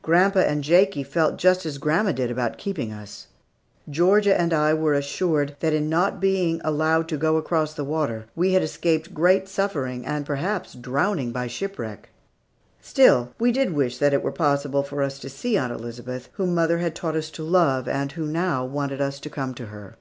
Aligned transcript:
Grandpa 0.00 0.38
and 0.38 0.64
Jakie 0.64 1.02
felt 1.04 1.36
just 1.36 1.66
as 1.66 1.76
grandma 1.76 2.10
did 2.12 2.30
about 2.30 2.56
keeping 2.56 2.90
us. 2.90 3.26
Georgia 3.90 4.34
and 4.40 4.54
I 4.54 4.72
were 4.72 4.94
assured 4.94 5.56
that 5.60 5.74
in 5.74 5.90
not 5.90 6.20
being 6.20 6.58
allowed 6.64 7.06
to 7.08 7.18
go 7.18 7.36
across 7.36 7.74
the 7.74 7.84
water, 7.84 8.24
we 8.34 8.54
had 8.54 8.62
escaped 8.62 9.12
great 9.12 9.46
suffering, 9.46 10.06
and, 10.06 10.24
perhaps, 10.24 10.72
drowning 10.72 11.32
by 11.32 11.48
shipwreck. 11.48 12.08
Still, 12.80 13.34
we 13.38 13.52
did 13.52 13.74
wish 13.74 13.98
that 13.98 14.14
it 14.14 14.22
were 14.22 14.32
possible 14.32 14.82
for 14.84 15.02
us 15.02 15.18
to 15.18 15.28
see 15.28 15.58
Aunt 15.58 15.70
Elizabeth, 15.70 16.30
whom 16.32 16.54
mother 16.54 16.78
had 16.78 16.94
taught 16.96 17.14
us 17.14 17.28
to 17.32 17.42
love, 17.42 17.86
and 17.86 18.12
who 18.12 18.24
now 18.26 18.64
wanted 18.64 19.02
us 19.02 19.20
to 19.20 19.28
come 19.28 19.52
to 19.52 19.66
her. 19.66 19.96